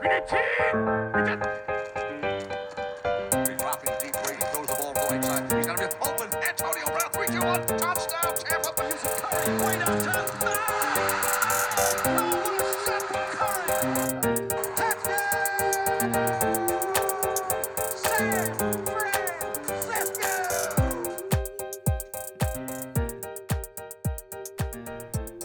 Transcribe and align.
그렇지! 0.00 0.36
그렇 1.12 1.67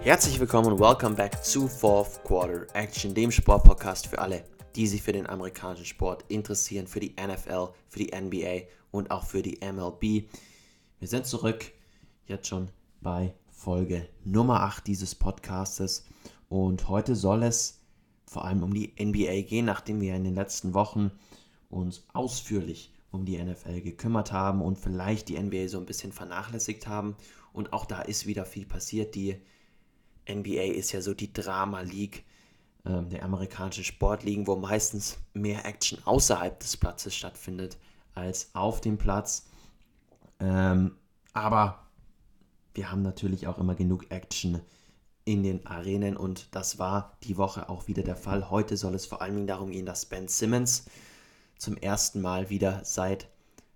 Herzlich 0.04 0.38
willkommen 0.38 0.74
und 0.74 0.82
welcome 0.82 1.16
back 1.16 1.46
zu 1.46 1.70
Fourth 1.70 2.26
Quarter 2.26 2.68
Action, 2.76 3.14
dem 3.14 3.32
Sportpodcast 3.32 4.08
für 4.08 4.20
alle, 4.20 4.44
die 4.76 4.86
sich 4.86 5.02
für 5.02 5.14
den 5.14 5.28
amerikanischen 5.28 5.86
Sport 5.86 6.26
interessieren, 6.28 6.88
für 6.88 7.00
die 7.00 7.16
NFL, 7.16 7.70
für 7.88 8.00
die 8.00 8.12
NBA 8.14 8.68
und 8.92 9.12
auch 9.12 9.24
für 9.24 9.42
die 9.42 9.62
MLB. 9.64 10.30
Wir 11.00 11.08
sind 11.08 11.26
zurück, 11.26 11.72
jetzt 12.26 12.50
schon 12.50 12.68
bei 13.00 13.34
Folge 13.50 14.10
Nummer 14.26 14.64
8 14.64 14.86
dieses 14.86 15.16
Podcastes 15.16 16.06
und 16.50 16.90
heute 16.90 17.16
soll 17.16 17.42
es 17.44 17.80
vor 18.26 18.44
allem 18.44 18.62
um 18.62 18.74
die 18.74 18.94
NBA 19.02 19.44
gehen, 19.44 19.64
nachdem 19.64 20.02
wir 20.02 20.16
in 20.16 20.26
den 20.26 20.36
letzten 20.36 20.74
Wochen 20.74 21.12
uns 21.70 22.04
ausführlich 22.12 22.94
um 23.12 23.24
die 23.24 23.42
NFL 23.42 23.80
gekümmert 23.80 24.34
haben 24.34 24.62
und 24.62 24.78
vielleicht 24.78 25.30
die 25.30 25.40
NBA 25.40 25.70
so 25.70 25.78
ein 25.78 25.86
bisschen 25.86 26.12
vernachlässigt 26.12 26.88
haben. 26.88 27.16
Und 27.54 27.72
auch 27.72 27.86
da 27.86 28.02
ist 28.02 28.26
wieder 28.26 28.44
viel 28.44 28.66
passiert. 28.66 29.16
Die 29.16 29.40
NBA 30.30 30.74
ist 30.74 30.92
ja 30.92 31.02
so 31.02 31.14
die 31.14 31.32
Drama 31.32 31.82
League 31.82 32.26
äh, 32.86 33.02
der 33.04 33.24
amerikanischen 33.24 33.84
Sportligen, 33.84 34.48
wo 34.48 34.56
meistens 34.56 35.18
mehr 35.34 35.66
Action 35.66 36.00
außerhalb 36.06 36.60
des 36.60 36.78
Platzes 36.78 37.16
stattfindet 37.16 37.78
als 38.14 38.50
auf 38.54 38.82
dem 38.82 38.98
Platz. 38.98 39.48
Ähm, 40.40 40.98
aber 41.34 41.88
wir 42.74 42.92
haben 42.92 43.02
natürlich 43.02 43.48
auch 43.48 43.58
immer 43.58 43.76
genug 43.76 44.12
Action 44.12 44.62
in 45.26 45.44
den 45.44 45.66
Arenen 45.66 46.18
und 46.18 46.54
das 46.54 46.80
war 46.80 47.18
die 47.24 47.38
Woche 47.38 47.70
auch 47.70 47.88
wieder 47.88 48.04
der 48.04 48.18
Fall. 48.18 48.50
Heute 48.50 48.76
soll 48.76 48.96
es 48.96 49.06
vor 49.06 49.22
allen 49.22 49.36
Dingen 49.36 49.48
darum 49.48 49.72
gehen, 49.72 49.86
dass 49.86 50.06
Ben 50.06 50.28
Simmons 50.28 50.86
zum 51.58 51.78
ersten 51.78 52.22
Mal 52.22 52.50
wieder 52.50 52.82
seit 52.84 53.30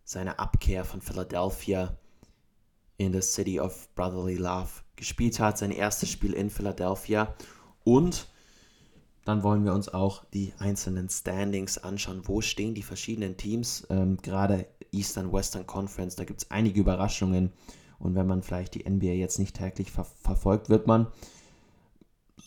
seiner 0.03 0.39
Abkehr 0.39 0.83
von 0.83 1.01
Philadelphia 1.01 1.95
in 2.97 3.13
the 3.13 3.21
City 3.21 3.59
of 3.59 3.87
Brotherly 3.95 4.35
Love 4.35 4.69
gespielt 4.95 5.39
hat, 5.39 5.57
sein 5.57 5.71
erstes 5.71 6.09
Spiel 6.09 6.33
in 6.33 6.49
Philadelphia. 6.49 7.35
Und 7.83 8.27
dann 9.25 9.43
wollen 9.43 9.65
wir 9.65 9.73
uns 9.73 9.89
auch 9.89 10.23
die 10.25 10.53
einzelnen 10.57 11.09
Standings 11.09 11.77
anschauen. 11.77 12.21
Wo 12.25 12.41
stehen 12.41 12.73
die 12.73 12.83
verschiedenen 12.83 13.37
Teams? 13.37 13.85
Ähm, 13.89 14.17
gerade 14.21 14.67
Eastern 14.91 15.31
Western 15.31 15.67
Conference, 15.67 16.15
da 16.15 16.23
gibt 16.23 16.41
es 16.41 16.51
einige 16.51 16.79
Überraschungen. 16.79 17.51
Und 17.99 18.15
wenn 18.15 18.27
man 18.27 18.41
vielleicht 18.41 18.75
die 18.75 18.89
NBA 18.89 19.13
jetzt 19.13 19.39
nicht 19.39 19.57
täglich 19.57 19.91
ver 19.91 20.05
verfolgt, 20.05 20.69
wird 20.69 20.87
man 20.87 21.07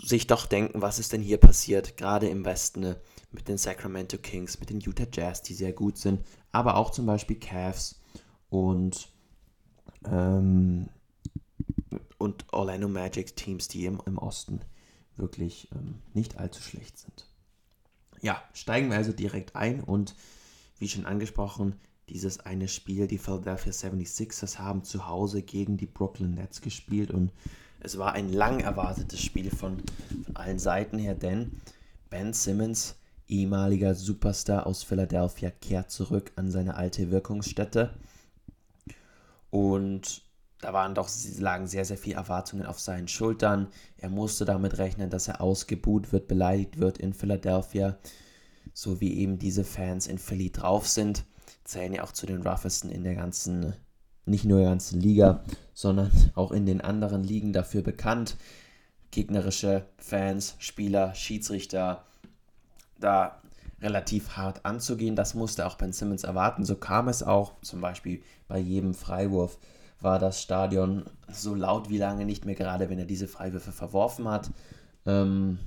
sich 0.03 0.27
doch 0.27 0.47
denken, 0.47 0.81
was 0.81 0.99
ist 0.99 1.13
denn 1.13 1.21
hier 1.21 1.39
passiert, 1.39 1.97
gerade 1.97 2.29
im 2.29 2.45
Westen 2.45 2.81
ne, 2.81 3.01
mit 3.33 3.49
den 3.49 3.59
Sacramento 3.59 4.17
Kings, 4.19 4.59
mit 4.61 4.71
den 4.71 4.81
Utah 4.81 5.07
Jazz, 5.13 5.43
die 5.43 5.55
sehr 5.55 5.73
gut 5.73 5.99
sind, 5.99 6.25
aber 6.53 6.77
auch 6.77 6.91
zum 6.91 7.07
Beispiel 7.07 7.39
Cavs 7.39 8.01
und 8.49 9.09
ähm, 10.05 10.89
und 12.19 12.53
Orlando 12.53 12.89
Magic 12.89 13.37
Teams, 13.37 13.69
die 13.69 13.87
im, 13.87 14.01
im 14.07 14.19
Osten 14.19 14.61
wirklich 15.17 15.69
ähm, 15.73 15.97
nicht 16.15 16.39
allzu 16.39 16.63
schlecht 16.63 16.99
sind. 16.99 17.27
Ja, 18.21 18.43
steigen 18.53 18.91
wir 18.91 18.97
also 18.97 19.13
direkt 19.13 19.57
ein 19.57 19.81
und 19.83 20.15
wie 20.79 20.89
schon 20.89 21.07
angesprochen, 21.07 21.75
dieses 22.09 22.41
eine 22.41 22.69
Spiel, 22.69 23.07
die 23.07 23.19
Philadelphia 23.19 23.73
76ers 23.73 24.59
haben 24.59 24.83
zu 24.83 25.07
Hause 25.07 25.43
gegen 25.43 25.77
die 25.77 25.87
Brooklyn 25.87 26.35
Nets 26.35 26.61
gespielt 26.61 27.11
und 27.11 27.33
es 27.81 27.97
war 27.99 28.13
ein 28.13 28.31
lang 28.33 28.61
erwartetes 28.61 29.21
Spiel 29.23 29.51
von, 29.51 29.83
von 30.25 30.37
allen 30.37 30.59
Seiten 30.59 30.99
her, 30.99 31.15
denn 31.15 31.53
Ben 32.11 32.33
Simmons, 32.33 32.97
ehemaliger 33.29 33.95
Superstar 33.95 34.67
aus 34.67 34.83
Philadelphia, 34.83 35.51
kehrt 35.51 35.91
zurück 35.91 36.33
an 36.37 36.51
seine 36.51 36.75
alte 36.75 37.11
Wirkungsstätte 37.11 37.95
und 39.51 40.23
da 40.61 40.73
waren 40.73 40.95
doch, 40.95 41.09
lagen 41.39 41.67
sehr, 41.67 41.85
sehr 41.85 41.97
viele 41.97 42.17
Erwartungen 42.17 42.67
auf 42.67 42.79
seinen 42.79 43.09
Schultern. 43.09 43.69
Er 43.97 44.11
musste 44.11 44.45
damit 44.45 44.79
rechnen, 44.79 45.09
dass 45.09 45.29
er 45.29 45.41
ausgebuht 45.41 46.13
wird, 46.13 46.29
beleidigt 46.29 46.79
wird 46.79 46.99
in 46.99 47.15
Philadelphia, 47.15 47.99
so 48.75 49.01
wie 49.01 49.19
eben 49.19 49.39
diese 49.39 49.65
Fans 49.65 50.07
in 50.07 50.19
Philly 50.19 50.51
drauf 50.51 50.87
sind. 50.87 51.25
Zählen 51.65 51.95
ja 51.95 52.05
auch 52.05 52.13
zu 52.13 52.27
den 52.27 52.43
roughesten 52.43 52.91
in 52.91 53.05
der 53.05 53.15
ganzen, 53.15 53.75
nicht 54.27 54.45
nur 54.45 54.59
der 54.59 54.69
ganzen 54.69 55.01
Liga, 55.01 55.45
sondern 55.73 56.11
auch 56.35 56.53
in 56.53 56.67
den 56.67 56.83
anderen 56.83 57.25
Ligen 57.25 57.53
dafür 57.53 57.83
bekannt. 57.83 58.37
Gegnerische 59.11 59.87
Fans, 59.97 60.57
Spieler, 60.59 61.15
Schiedsrichter, 61.15 62.05
da 62.99 63.41
relativ 63.83 64.37
hart 64.37 64.65
anzugehen. 64.65 65.17
Das 65.17 65.35
musste 65.35 65.67
auch 65.67 65.77
Ben 65.77 65.93
Simmons 65.93 66.25
erwarten. 66.25 66.65
So 66.65 66.77
kam 66.77 67.09
es 67.09 67.23
auch, 67.23 67.61
zum 67.63 67.81
Beispiel 67.81 68.23
bei 68.49 68.59
jedem 68.59 68.95
Freiwurf 68.95 69.59
war 70.01 70.19
das 70.19 70.43
Stadion 70.43 71.05
so 71.31 71.55
laut 71.55 71.91
wie 71.91 71.99
lange 71.99 72.25
nicht 72.25 72.45
mehr, 72.45 72.55
gerade 72.55 72.89
wenn 72.89 72.99
er 72.99 73.05
diese 73.05 73.29
Freiwürfe 73.29 73.73
verworfen 73.73 74.29
hat. 74.29 74.51
Ähm, 75.07 75.59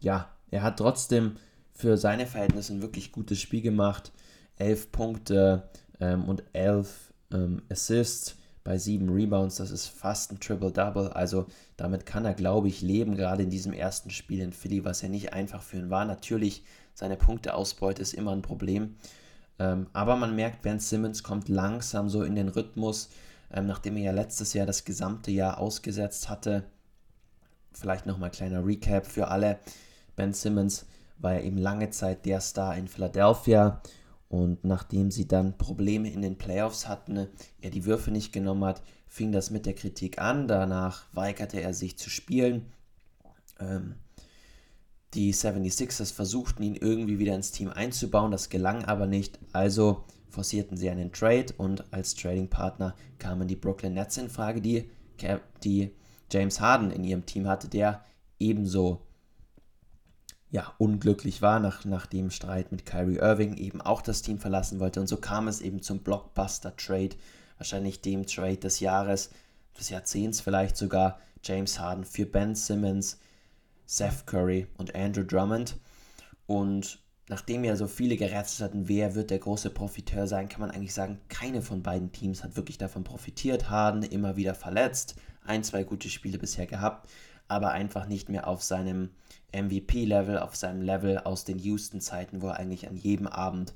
ja, 0.00 0.28
er 0.50 0.62
hat 0.62 0.78
trotzdem 0.78 1.36
für 1.72 1.96
seine 1.96 2.26
Verhältnisse 2.26 2.72
ein 2.72 2.82
wirklich 2.82 3.12
gutes 3.12 3.40
Spiel 3.40 3.62
gemacht. 3.62 4.12
Elf 4.56 4.92
Punkte 4.92 5.68
ähm, 6.00 6.24
und 6.24 6.44
elf 6.52 7.12
ähm, 7.32 7.62
Assists 7.68 8.36
bei 8.62 8.78
sieben 8.78 9.10
Rebounds. 9.10 9.56
Das 9.56 9.70
ist 9.70 9.88
fast 9.88 10.32
ein 10.32 10.40
Triple-Double. 10.40 11.08
Also 11.08 11.46
damit 11.76 12.06
kann 12.06 12.24
er, 12.24 12.34
glaube 12.34 12.68
ich, 12.68 12.80
leben, 12.80 13.16
gerade 13.16 13.42
in 13.42 13.50
diesem 13.50 13.72
ersten 13.72 14.10
Spiel 14.10 14.40
in 14.40 14.52
Philly, 14.52 14.84
was 14.84 15.02
ja 15.02 15.08
nicht 15.08 15.32
einfach 15.32 15.62
für 15.62 15.78
ihn 15.78 15.90
war. 15.90 16.04
Natürlich, 16.04 16.64
seine 16.94 17.16
Punkteausbeute 17.16 18.00
ist 18.00 18.14
immer 18.14 18.32
ein 18.32 18.42
Problem. 18.42 18.96
Ähm, 19.58 19.88
aber 19.92 20.16
man 20.16 20.34
merkt, 20.34 20.62
Ben 20.62 20.80
Simmons 20.80 21.22
kommt 21.22 21.48
langsam 21.48 22.08
so 22.08 22.22
in 22.22 22.34
den 22.34 22.48
Rhythmus 22.48 23.10
ähm, 23.54 23.66
nachdem 23.66 23.96
er 23.96 24.04
ja 24.04 24.12
letztes 24.12 24.52
Jahr 24.52 24.66
das 24.66 24.84
gesamte 24.84 25.30
Jahr 25.30 25.58
ausgesetzt 25.58 26.28
hatte. 26.28 26.64
Vielleicht 27.72 28.04
nochmal 28.04 28.30
kleiner 28.30 28.66
Recap 28.66 29.06
für 29.06 29.28
alle. 29.28 29.58
Ben 30.16 30.32
Simmons 30.32 30.86
war 31.18 31.34
ja 31.34 31.40
eben 31.40 31.58
lange 31.58 31.90
Zeit 31.90 32.26
der 32.26 32.40
Star 32.40 32.76
in 32.76 32.88
Philadelphia 32.88 33.80
und 34.28 34.64
nachdem 34.64 35.10
sie 35.10 35.28
dann 35.28 35.56
Probleme 35.56 36.10
in 36.10 36.22
den 36.22 36.36
Playoffs 36.36 36.88
hatten, 36.88 37.28
er 37.60 37.70
die 37.70 37.84
Würfe 37.84 38.10
nicht 38.10 38.32
genommen 38.32 38.64
hat, 38.64 38.82
fing 39.06 39.30
das 39.30 39.50
mit 39.50 39.66
der 39.66 39.74
Kritik 39.74 40.20
an. 40.20 40.48
Danach 40.48 41.04
weigerte 41.12 41.60
er 41.60 41.72
sich 41.72 41.96
zu 41.96 42.10
spielen. 42.10 42.72
Ähm, 43.60 43.94
die 45.14 45.32
76ers 45.32 46.12
versuchten 46.12 46.62
ihn 46.62 46.74
irgendwie 46.74 47.18
wieder 47.18 47.34
ins 47.34 47.52
Team 47.52 47.70
einzubauen, 47.70 48.30
das 48.30 48.48
gelang 48.48 48.84
aber 48.84 49.06
nicht. 49.06 49.38
Also 49.52 50.04
forcierten 50.28 50.76
sie 50.76 50.90
einen 50.90 51.12
Trade 51.12 51.46
und 51.56 51.84
als 51.92 52.14
Trading-Partner 52.14 52.94
kamen 53.18 53.46
die 53.46 53.56
Brooklyn 53.56 53.94
Nets 53.94 54.16
in 54.16 54.28
Frage, 54.28 54.60
die, 54.60 54.90
die 55.62 55.92
James 56.30 56.60
Harden 56.60 56.90
in 56.90 57.04
ihrem 57.04 57.26
Team 57.26 57.46
hatte, 57.46 57.68
der 57.68 58.04
ebenso 58.38 59.00
ja, 60.50 60.72
unglücklich 60.78 61.42
war 61.42 61.58
nach, 61.58 61.84
nach 61.84 62.06
dem 62.06 62.30
Streit 62.30 62.70
mit 62.70 62.86
Kyrie 62.86 63.16
Irving, 63.16 63.56
eben 63.56 63.80
auch 63.80 64.02
das 64.02 64.22
Team 64.22 64.38
verlassen 64.38 64.78
wollte. 64.78 65.00
Und 65.00 65.08
so 65.08 65.16
kam 65.16 65.48
es 65.48 65.60
eben 65.60 65.82
zum 65.82 66.00
Blockbuster-Trade, 66.00 67.16
wahrscheinlich 67.58 68.00
dem 68.02 68.26
Trade 68.26 68.58
des 68.58 68.80
Jahres, 68.80 69.30
des 69.78 69.90
Jahrzehnts 69.90 70.40
vielleicht 70.40 70.76
sogar, 70.76 71.18
James 71.42 71.78
Harden 71.78 72.04
für 72.04 72.24
Ben 72.24 72.54
Simmons, 72.54 73.18
Seth 73.86 74.26
Curry 74.26 74.66
und 74.76 74.94
Andrew 74.94 75.24
Drummond. 75.24 75.76
Und 76.46 77.00
nachdem 77.28 77.64
ja 77.64 77.76
so 77.76 77.86
viele 77.86 78.16
gerätselt 78.16 78.68
hatten, 78.68 78.88
wer 78.88 79.14
wird 79.14 79.30
der 79.30 79.38
große 79.38 79.70
Profiteur 79.70 80.26
sein, 80.26 80.48
kann 80.48 80.60
man 80.60 80.70
eigentlich 80.70 80.94
sagen, 80.94 81.20
keine 81.28 81.62
von 81.62 81.82
beiden 81.82 82.12
Teams 82.12 82.44
hat 82.44 82.56
wirklich 82.56 82.78
davon 82.78 83.04
profitiert. 83.04 83.70
Harden 83.70 84.02
immer 84.02 84.36
wieder 84.36 84.54
verletzt, 84.54 85.16
ein, 85.44 85.64
zwei 85.64 85.84
gute 85.84 86.08
Spiele 86.10 86.38
bisher 86.38 86.66
gehabt, 86.66 87.08
aber 87.48 87.70
einfach 87.72 88.06
nicht 88.06 88.28
mehr 88.28 88.46
auf 88.46 88.62
seinem 88.62 89.10
MVP-Level, 89.52 90.38
auf 90.38 90.56
seinem 90.56 90.82
Level 90.82 91.18
aus 91.18 91.44
den 91.44 91.58
Houston-Zeiten, 91.58 92.42
wo 92.42 92.48
er 92.48 92.56
eigentlich 92.56 92.88
an 92.88 92.96
jedem 92.96 93.26
Abend 93.26 93.74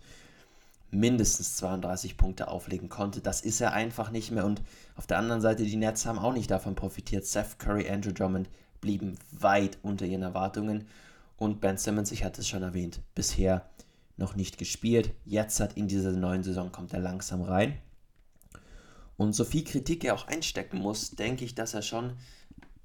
mindestens 0.90 1.56
32 1.56 2.16
Punkte 2.16 2.48
auflegen 2.48 2.88
konnte. 2.88 3.20
Das 3.20 3.42
ist 3.42 3.60
er 3.60 3.72
einfach 3.72 4.10
nicht 4.10 4.30
mehr. 4.30 4.46
Und 4.46 4.62
auf 4.96 5.06
der 5.06 5.18
anderen 5.18 5.42
Seite, 5.42 5.64
die 5.64 5.76
Nets 5.76 6.06
haben 6.06 6.18
auch 6.18 6.32
nicht 6.32 6.50
davon 6.50 6.74
profitiert. 6.74 7.26
Seth 7.26 7.58
Curry, 7.58 7.88
Andrew 7.88 8.12
Drummond 8.12 8.48
blieben 8.80 9.18
weit 9.32 9.78
unter 9.82 10.06
ihren 10.06 10.22
Erwartungen. 10.22 10.86
Und 11.36 11.60
Ben 11.60 11.78
Simmons, 11.78 12.12
ich 12.12 12.24
hatte 12.24 12.40
es 12.40 12.48
schon 12.48 12.62
erwähnt, 12.62 13.00
bisher 13.14 13.68
noch 14.16 14.34
nicht 14.34 14.58
gespielt. 14.58 15.12
Jetzt 15.24 15.60
hat 15.60 15.76
in 15.76 15.88
dieser 15.88 16.12
neuen 16.12 16.42
Saison 16.42 16.72
kommt 16.72 16.92
er 16.92 17.00
langsam 17.00 17.42
rein. 17.42 17.78
Und 19.16 19.32
so 19.32 19.44
viel 19.44 19.64
Kritik 19.64 20.04
er 20.04 20.14
auch 20.14 20.26
einstecken 20.26 20.78
muss, 20.78 21.10
denke 21.10 21.44
ich, 21.44 21.54
dass 21.54 21.74
er 21.74 21.82
schon 21.82 22.16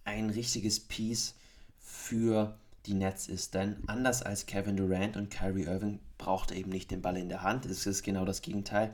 ein 0.03 0.29
richtiges 0.29 0.79
Piece 0.79 1.35
für 1.79 2.57
die 2.85 2.93
Nets 2.93 3.27
ist. 3.27 3.53
Denn 3.53 3.77
anders 3.87 4.23
als 4.23 4.45
Kevin 4.45 4.77
Durant 4.77 5.17
und 5.17 5.29
Kyrie 5.29 5.65
Irving 5.65 5.99
braucht 6.17 6.51
er 6.51 6.57
eben 6.57 6.71
nicht 6.71 6.91
den 6.91 7.01
Ball 7.01 7.17
in 7.17 7.29
der 7.29 7.43
Hand. 7.43 7.65
Es 7.65 7.85
ist 7.85 8.03
genau 8.03 8.25
das 8.25 8.41
Gegenteil. 8.41 8.93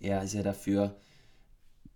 Er 0.00 0.22
ist 0.22 0.34
ja 0.34 0.42
dafür 0.42 0.94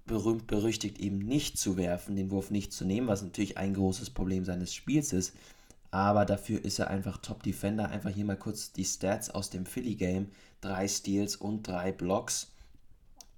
berühmt 0.08 0.49
berüchtigt, 0.49 0.99
eben 0.99 1.19
nicht 1.19 1.56
zu 1.56 1.76
werfen, 1.76 2.16
den 2.16 2.32
Wurf 2.32 2.50
nicht 2.50 2.72
zu 2.72 2.84
nehmen, 2.84 3.06
was 3.06 3.22
natürlich 3.22 3.56
ein 3.56 3.75
großes 3.75 4.10
Problem 4.10 4.44
seines 4.44 4.75
Spiels 4.75 5.12
ist. 5.12 5.34
Aber 5.93 6.25
dafür 6.25 6.64
ist 6.64 6.81
er 6.81 6.90
einfach 6.90 7.19
Top 7.19 7.44
Defender. 7.44 7.88
Einfach 7.88 8.10
hier 8.10 8.25
mal 8.25 8.37
kurz 8.37 8.72
die 8.72 8.84
Stats 8.84 9.31
aus 9.31 9.50
dem 9.50 9.64
Philly 9.64 9.94
Game: 9.94 10.31
drei 10.60 10.88
Steals 10.88 11.37
und 11.37 11.66
drei 11.66 11.93
Blocks. 11.93 12.50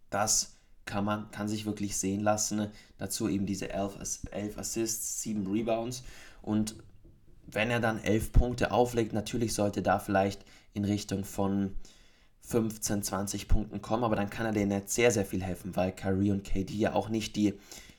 Das 0.08 0.54
kann 0.86 1.04
man, 1.04 1.30
kann 1.30 1.46
sich 1.46 1.66
wirklich 1.66 1.96
sehen 1.96 2.20
lassen. 2.20 2.68
Dazu 2.98 3.28
eben 3.28 3.46
diese 3.46 3.70
11, 3.70 4.22
11 4.30 4.58
Assists, 4.58 5.22
7 5.22 5.46
Rebounds. 5.46 6.02
Und 6.42 6.74
wenn 7.46 7.70
er 7.70 7.80
dann 7.80 8.02
11 8.02 8.32
Punkte 8.32 8.72
auflegt, 8.72 9.12
natürlich 9.12 9.54
sollte 9.54 9.82
da 9.82 9.98
vielleicht 9.98 10.44
in 10.72 10.84
Richtung 10.84 11.24
von 11.24 11.76
15, 12.42 13.02
20 13.02 13.48
Punkten 13.48 13.80
kommen, 13.82 14.04
aber 14.04 14.16
dann 14.16 14.30
kann 14.30 14.46
er 14.46 14.52
den 14.52 14.68
Netz 14.68 14.94
sehr, 14.94 15.10
sehr 15.10 15.24
viel 15.24 15.42
helfen, 15.42 15.76
weil 15.76 15.92
Kyrie 15.92 16.32
und 16.32 16.44
KD 16.44 16.74
ja 16.74 16.94
auch 16.94 17.08
nicht 17.08 17.36
die 17.36 17.54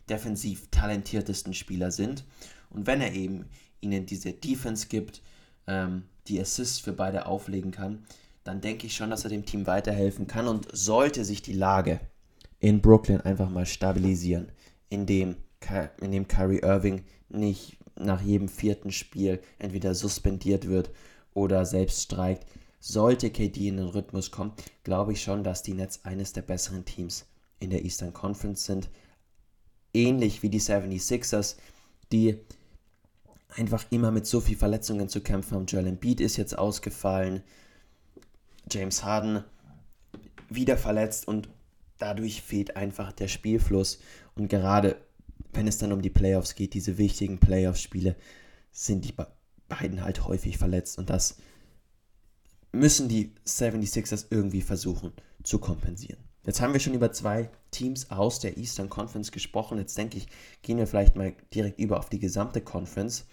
defensiv 0.09 0.67
talentiertesten 0.71 1.53
Spieler 1.53 1.91
sind. 1.91 2.25
Und 2.69 2.87
wenn 2.87 3.01
er 3.01 3.13
eben 3.13 3.45
ihnen 3.79 4.05
diese 4.05 4.33
Defense 4.33 4.87
gibt, 4.87 5.21
ähm, 5.67 6.03
die 6.27 6.39
Assists 6.39 6.79
für 6.79 6.93
beide 6.93 7.25
auflegen 7.25 7.71
kann, 7.71 8.03
dann 8.43 8.61
denke 8.61 8.87
ich 8.87 8.95
schon, 8.95 9.09
dass 9.09 9.23
er 9.23 9.29
dem 9.29 9.45
Team 9.45 9.67
weiterhelfen 9.67 10.27
kann 10.27 10.47
und 10.47 10.67
sollte 10.73 11.25
sich 11.25 11.41
die 11.41 11.53
Lage 11.53 11.99
in 12.59 12.81
Brooklyn 12.81 13.21
einfach 13.21 13.49
mal 13.49 13.65
stabilisieren, 13.65 14.51
indem, 14.89 15.35
indem 15.99 16.27
Kyrie 16.27 16.59
Irving 16.59 17.03
nicht 17.29 17.77
nach 17.95 18.21
jedem 18.21 18.47
vierten 18.47 18.91
Spiel 18.91 19.39
entweder 19.59 19.93
suspendiert 19.93 20.67
wird 20.67 20.91
oder 21.33 21.65
selbst 21.65 22.03
streikt. 22.03 22.45
Sollte 22.83 23.29
KD 23.29 23.67
in 23.67 23.77
den 23.77 23.87
Rhythmus 23.87 24.31
kommen, 24.31 24.53
glaube 24.83 25.13
ich 25.13 25.21
schon, 25.21 25.43
dass 25.43 25.61
die 25.61 25.73
Nets 25.73 26.03
eines 26.03 26.33
der 26.33 26.41
besseren 26.41 26.83
Teams 26.83 27.27
in 27.59 27.69
der 27.69 27.85
Eastern 27.85 28.11
Conference 28.11 28.65
sind. 28.65 28.89
Ähnlich 29.93 30.41
wie 30.41 30.49
die 30.49 30.59
76ers, 30.59 31.57
die 32.11 32.39
einfach 33.49 33.85
immer 33.91 34.09
mit 34.09 34.25
so 34.25 34.41
viel 34.41 34.57
Verletzungen 34.57 35.09
zu 35.09 35.21
kämpfen 35.21 35.55
haben. 35.55 35.65
Joel 35.67 35.87
Embiid 35.87 36.21
ist 36.21 36.37
jetzt 36.37 36.57
ausgefallen, 36.57 37.43
James 38.71 39.03
Harden 39.03 39.43
wieder 40.49 40.75
verletzt 40.75 41.27
und 41.27 41.49
dadurch 41.99 42.41
fehlt 42.41 42.75
einfach 42.77 43.11
der 43.11 43.27
Spielfluss. 43.27 43.99
Und 44.35 44.47
gerade 44.47 44.97
wenn 45.53 45.67
es 45.67 45.77
dann 45.77 45.91
um 45.91 46.01
die 46.01 46.09
Playoffs 46.09 46.55
geht, 46.55 46.73
diese 46.73 46.97
wichtigen 46.97 47.37
Playoffs-Spiele, 47.37 48.15
sind 48.71 49.05
die 49.05 49.13
beiden 49.67 50.03
halt 50.03 50.25
häufig 50.25 50.57
verletzt. 50.57 50.97
Und 50.97 51.09
das 51.09 51.37
müssen 52.71 53.09
die 53.09 53.33
76ers 53.45 54.27
irgendwie 54.29 54.61
versuchen 54.61 55.13
zu 55.43 55.59
kompensieren. 55.59 56.19
Jetzt 56.45 56.61
haben 56.61 56.73
wir 56.73 56.79
schon 56.79 56.93
über 56.93 57.11
zwei 57.11 57.49
Teams 57.69 58.09
aus 58.09 58.39
der 58.39 58.57
Eastern 58.57 58.89
Conference 58.89 59.31
gesprochen. 59.31 59.77
Jetzt 59.77 59.97
denke 59.97 60.17
ich, 60.17 60.27
gehen 60.63 60.77
wir 60.77 60.87
vielleicht 60.87 61.15
mal 61.15 61.35
direkt 61.53 61.79
über 61.79 61.99
auf 61.99 62.09
die 62.09 62.19
gesamte 62.19 62.61
Conference. 62.61 63.25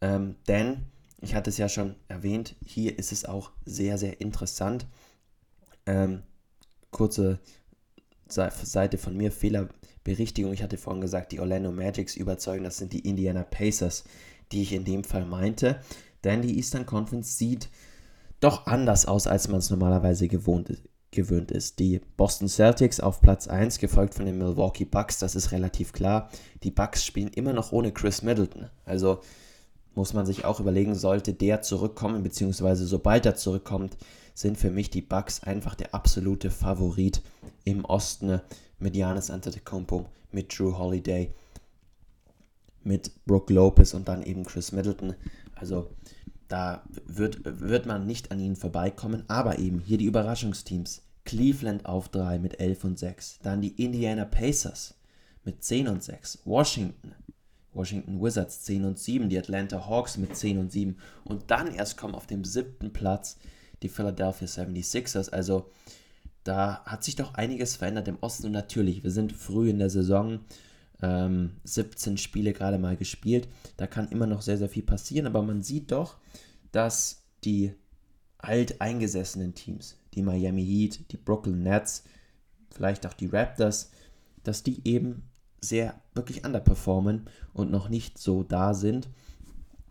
Ähm, 0.00 0.36
denn, 0.48 0.86
ich 1.20 1.34
hatte 1.34 1.50
es 1.50 1.58
ja 1.58 1.68
schon 1.68 1.96
erwähnt, 2.08 2.56
hier 2.64 2.98
ist 2.98 3.12
es 3.12 3.26
auch 3.26 3.50
sehr, 3.66 3.98
sehr 3.98 4.20
interessant. 4.22 4.86
Ähm, 5.84 6.22
kurze 6.90 7.40
Seite 8.26 8.96
von 8.96 9.16
mir, 9.16 9.32
Fehlerberichtigung. 9.32 10.52
Ich 10.52 10.62
hatte 10.62 10.78
vorhin 10.78 11.02
gesagt, 11.02 11.32
die 11.32 11.40
Orlando 11.40 11.70
Magics 11.72 12.16
überzeugen, 12.16 12.64
das 12.64 12.78
sind 12.78 12.92
die 12.92 13.06
Indiana 13.06 13.42
Pacers, 13.42 14.04
die 14.52 14.62
ich 14.62 14.72
in 14.72 14.84
dem 14.84 15.04
Fall 15.04 15.26
meinte. 15.26 15.80
Denn 16.24 16.40
die 16.40 16.56
Eastern 16.56 16.86
Conference 16.86 17.36
sieht 17.36 17.68
doch 18.40 18.66
anders 18.66 19.06
aus, 19.06 19.26
als 19.26 19.48
man 19.48 19.58
es 19.58 19.70
normalerweise 19.70 20.28
gewohnt 20.28 20.78
gewöhnt 21.10 21.50
ist. 21.50 21.78
Die 21.78 22.00
Boston 22.16 22.48
Celtics 22.48 23.00
auf 23.00 23.20
Platz 23.20 23.48
1, 23.48 23.78
gefolgt 23.78 24.14
von 24.14 24.26
den 24.26 24.38
Milwaukee 24.38 24.84
Bucks, 24.84 25.18
das 25.18 25.34
ist 25.34 25.52
relativ 25.52 25.92
klar. 25.92 26.30
Die 26.62 26.70
Bucks 26.70 27.04
spielen 27.04 27.32
immer 27.34 27.52
noch 27.52 27.72
ohne 27.72 27.92
Chris 27.92 28.22
Middleton. 28.22 28.70
Also 28.84 29.20
muss 29.94 30.14
man 30.14 30.24
sich 30.24 30.44
auch 30.44 30.60
überlegen, 30.60 30.94
sollte 30.94 31.34
der 31.34 31.62
zurückkommen, 31.62 32.22
beziehungsweise 32.22 32.86
sobald 32.86 33.26
er 33.26 33.34
zurückkommt, 33.34 33.96
sind 34.34 34.56
für 34.56 34.70
mich 34.70 34.90
die 34.90 35.02
Bucks 35.02 35.42
einfach 35.42 35.74
der 35.74 35.94
absolute 35.94 36.50
Favorit 36.50 37.22
im 37.64 37.84
Osten 37.84 38.40
mit 38.78 38.94
Giannis 38.94 39.30
Antetokounmpo, 39.30 40.06
mit 40.30 40.56
Drew 40.56 40.78
Holiday, 40.78 41.32
mit 42.82 43.10
Brooke 43.26 43.52
Lopez 43.52 43.94
und 43.94 44.08
dann 44.08 44.22
eben 44.22 44.44
Chris 44.44 44.72
Middleton. 44.72 45.14
Also 45.54 45.90
da 46.50 46.82
wird, 47.06 47.40
wird 47.44 47.86
man 47.86 48.06
nicht 48.06 48.30
an 48.32 48.40
ihnen 48.40 48.56
vorbeikommen, 48.56 49.24
aber 49.28 49.58
eben 49.58 49.78
hier 49.78 49.96
die 49.96 50.04
Überraschungsteams. 50.04 51.02
Cleveland 51.24 51.86
auf 51.86 52.08
3 52.08 52.38
mit 52.38 52.60
11 52.60 52.84
und 52.84 52.98
6, 52.98 53.38
dann 53.42 53.60
die 53.60 53.82
Indiana 53.82 54.24
Pacers 54.24 54.94
mit 55.44 55.62
10 55.62 55.88
und 55.88 56.02
6, 56.02 56.40
Washington. 56.44 57.14
Washington 57.72 58.20
Wizards 58.20 58.62
10 58.62 58.84
und 58.84 58.98
7, 58.98 59.28
die 59.28 59.38
Atlanta 59.38 59.86
Hawks 59.88 60.16
mit 60.16 60.36
10 60.36 60.58
und 60.58 60.72
7 60.72 60.96
und 61.24 61.52
dann 61.52 61.72
erst 61.72 61.96
kommen 61.96 62.16
auf 62.16 62.26
dem 62.26 62.42
siebten 62.42 62.92
Platz 62.92 63.38
die 63.82 63.88
Philadelphia 63.88 64.48
76ers. 64.48 65.30
Also 65.30 65.70
da 66.42 66.82
hat 66.84 67.04
sich 67.04 67.16
doch 67.16 67.34
einiges 67.34 67.76
verändert 67.76 68.08
im 68.08 68.18
Osten. 68.20 68.46
Und 68.46 68.52
natürlich, 68.52 69.04
wir 69.04 69.10
sind 69.10 69.32
früh 69.32 69.70
in 69.70 69.78
der 69.78 69.90
Saison, 69.90 70.40
ähm, 71.02 71.56
17 71.64 72.18
Spiele 72.18 72.52
gerade 72.52 72.78
mal 72.78 72.96
gespielt, 72.96 73.48
da 73.76 73.86
kann 73.86 74.08
immer 74.08 74.26
noch 74.26 74.42
sehr, 74.42 74.58
sehr 74.58 74.68
viel 74.68 74.82
passieren, 74.82 75.26
aber 75.26 75.42
man 75.42 75.62
sieht 75.62 75.92
doch, 75.92 76.18
dass 76.72 77.22
die 77.44 77.72
alteingesessenen 78.38 79.54
Teams, 79.54 79.96
die 80.14 80.22
Miami 80.22 80.64
Heat, 80.64 81.12
die 81.12 81.16
Brooklyn 81.16 81.62
Nets, 81.62 82.04
vielleicht 82.70 83.06
auch 83.06 83.14
die 83.14 83.26
Raptors, 83.26 83.90
dass 84.42 84.62
die 84.62 84.80
eben 84.84 85.22
sehr 85.60 86.00
wirklich 86.14 86.44
underperformen 86.44 87.26
und 87.52 87.70
noch 87.70 87.88
nicht 87.88 88.18
so 88.18 88.42
da 88.42 88.74
sind. 88.74 89.08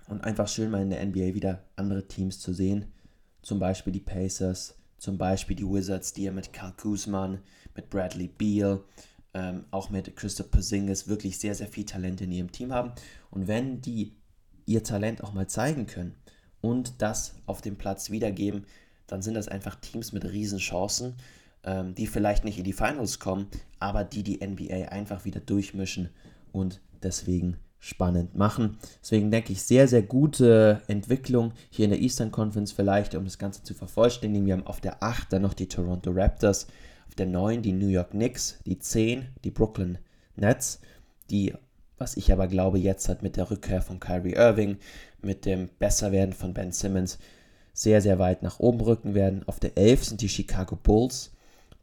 Und 0.08 0.24
einfach 0.24 0.48
schön 0.48 0.72
mal 0.72 0.82
in 0.82 0.90
der 0.90 1.06
NBA 1.06 1.36
wieder 1.36 1.64
andere 1.76 2.08
Teams 2.08 2.40
zu 2.40 2.52
sehen. 2.52 2.86
Zum 3.44 3.60
Beispiel 3.60 3.94
die 3.94 4.00
Pacers, 4.00 4.76
zum 4.98 5.18
Beispiel 5.20 5.56
die 5.56 5.68
Wizards, 5.68 6.14
die 6.14 6.24
ja 6.24 6.32
mit 6.32 6.52
Karl 6.52 6.74
Kuzman, 6.76 7.40
mit 7.76 7.90
Bradley 7.92 8.28
Beal, 8.28 8.82
ähm, 9.40 9.66
auch 9.72 9.90
mit 9.90 10.16
Christopher 10.16 10.50
Porzingis 10.50 11.08
wirklich 11.08 11.40
sehr, 11.40 11.56
sehr 11.56 11.68
viel 11.68 11.86
Talent 11.86 12.22
in 12.22 12.32
ihrem 12.32 12.52
Team 12.52 12.74
haben. 12.74 12.92
Und 13.32 13.48
wenn 13.48 13.82
die 13.82 14.16
ihr 14.66 14.84
Talent 14.84 15.24
auch 15.24 15.34
mal 15.34 15.48
zeigen 15.48 15.88
können 15.88 16.16
und 16.62 17.02
das 17.02 17.36
auf 17.46 17.62
dem 17.62 17.78
Platz 17.78 18.10
wiedergeben, 18.10 18.66
dann 19.08 19.22
sind 19.22 19.34
das 19.34 19.48
einfach 19.48 19.76
Teams 19.76 20.12
mit 20.12 20.26
riesen 20.26 20.60
Chancen 20.60 21.16
ähm, 21.64 21.96
die 21.96 22.08
vielleicht 22.08 22.46
nicht 22.46 22.58
in 22.58 22.64
die 22.64 22.74
Finals 22.74 23.20
kommen, 23.20 23.48
aber 23.80 24.04
die 24.04 24.24
die 24.24 24.46
NBA 24.46 24.90
einfach 24.90 25.26
wieder 25.26 25.40
durchmischen 25.40 26.10
und 26.52 26.82
deswegen 27.04 27.58
spannend 27.80 28.36
machen. 28.36 28.78
Deswegen 29.02 29.32
denke 29.32 29.54
ich, 29.54 29.64
sehr, 29.64 29.88
sehr 29.88 30.02
gute 30.02 30.82
Entwicklung 30.88 31.54
hier 31.70 31.86
in 31.86 31.92
der 31.92 32.02
Eastern 32.02 32.32
Conference 32.32 32.74
vielleicht, 32.74 33.16
um 33.16 33.24
das 33.24 33.38
Ganze 33.38 33.64
zu 33.64 33.74
vervollständigen. 33.74 34.46
Wir 34.46 34.54
haben 34.54 34.68
auf 34.68 34.82
der 34.82 35.02
8 35.02 35.32
dann 35.32 35.44
noch 35.44 35.54
die 35.54 35.68
Toronto 35.68 36.12
Raptors, 36.12 36.68
auf 37.10 37.16
der 37.16 37.26
9 37.26 37.62
die 37.62 37.74
New 37.74 37.88
York 37.88 38.12
Knicks, 38.12 38.60
die 38.66 38.80
10 38.80 39.28
die 39.44 39.52
Brooklyn 39.52 39.98
Nets, 40.36 40.80
die, 41.30 41.54
was 41.98 42.16
ich 42.16 42.32
aber 42.32 42.48
glaube, 42.48 42.80
jetzt 42.80 43.10
hat 43.10 43.24
mit 43.24 43.36
der 43.36 43.52
Rückkehr 43.52 43.82
von 43.82 44.00
Kyrie 44.00 44.36
Irving, 44.36 44.78
mit 45.22 45.46
dem 45.46 45.70
Besserwerden 45.80 46.34
von 46.34 46.54
Ben 46.54 46.72
Simmons, 46.72 47.18
sehr, 47.74 48.02
sehr 48.02 48.20
weit 48.20 48.44
nach 48.44 48.60
oben 48.60 48.82
rücken 48.82 49.14
werden. 49.16 49.44
Auf 49.48 49.60
der 49.60 49.78
11 49.78 50.06
sind 50.06 50.22
die 50.22 50.30
Chicago 50.30 50.76
Bulls, 50.76 51.32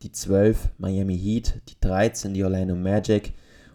die 0.02 0.12
12 0.12 0.70
Miami 0.78 1.18
Heat, 1.18 1.60
die 1.68 1.76
13 1.80 2.34
die 2.34 2.44
Orlando 2.44 2.74
Magic 2.74 3.32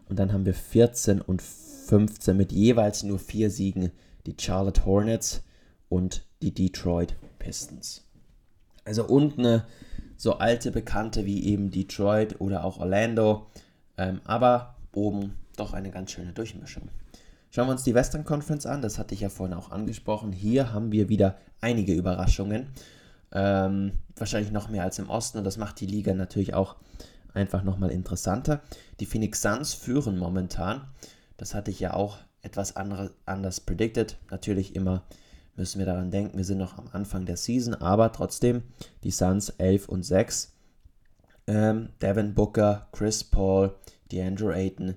und 0.08 0.20
dann 0.20 0.32
haben 0.34 0.46
wir 0.46 0.54
14 0.54 1.22
und 1.22 1.42
15 1.42 2.36
mit 2.38 2.52
jeweils 2.52 3.04
nur 3.04 3.20
vier 3.20 3.50
Siegen 3.50 3.92
die 4.26 4.36
Charlotte 4.40 4.86
Hornets 4.86 5.44
und 5.90 6.26
die 6.42 6.54
Detroit 6.54 7.16
Pistons. 7.40 8.04
Also 8.86 9.06
unten 9.06 9.64
so 10.22 10.38
alte 10.38 10.70
Bekannte 10.70 11.26
wie 11.26 11.46
eben 11.46 11.72
Detroit 11.72 12.40
oder 12.40 12.64
auch 12.64 12.78
Orlando, 12.78 13.48
ähm, 13.98 14.22
aber 14.24 14.76
oben 14.94 15.34
doch 15.58 15.74
eine 15.74 15.90
ganz 15.90 16.12
schöne 16.12 16.32
Durchmischung. 16.32 16.90
Schauen 17.50 17.68
wir 17.68 17.72
uns 17.72 17.82
die 17.82 17.96
Western 17.96 18.24
Conference 18.24 18.68
an, 18.68 18.84
das 18.84 19.00
hatte 19.00 19.16
ich 19.16 19.22
ja 19.22 19.30
vorhin 19.30 19.58
auch 19.58 19.72
angesprochen. 19.72 20.32
Hier 20.32 20.74
haben 20.74 20.92
wir 20.92 21.10
wieder 21.10 21.38
einige 21.60 21.94
Überraschungen. 21.94 22.68
Ähm, 23.32 23.94
wahrscheinlich 24.16 24.52
noch 24.52 24.70
mehr 24.70 24.84
als 24.84 25.00
im 25.00 25.10
Osten 25.10 25.40
und 25.40 25.44
das 25.44 25.58
macht 25.58 25.80
die 25.80 25.88
Liga 25.88 26.14
natürlich 26.14 26.54
auch 26.54 26.76
einfach 27.34 27.64
nochmal 27.64 27.90
interessanter. 27.90 28.62
Die 29.00 29.08
Phoenix 29.08 29.42
Suns 29.42 29.74
führen 29.74 30.20
momentan. 30.20 30.82
Das 31.38 31.56
hatte 31.56 31.72
ich 31.72 31.80
ja 31.80 31.96
auch 31.96 32.20
etwas 32.44 32.76
andere, 32.76 33.10
anders 33.26 33.60
predicted. 33.60 34.18
Natürlich 34.30 34.76
immer 34.76 35.02
müssen 35.56 35.80
wir 35.80 35.86
daran 35.86 36.12
denken, 36.12 36.38
wir 36.38 36.46
sind 36.46 36.58
noch 36.58 36.78
am 36.78 36.88
Anfang 36.92 37.26
der 37.26 37.38
Season, 37.38 37.74
aber 37.76 38.12
trotzdem 38.12 38.64
die 39.04 39.12
Suns 39.12 39.50
11 39.50 39.90
und 39.90 40.04
6. 40.04 40.54
Ähm, 41.48 41.90
Devin 42.02 42.34
Booker, 42.34 42.88
Chris 42.92 43.24
Paul, 43.24 43.76
DeAndre 44.12 44.54
Ayton. 44.54 44.96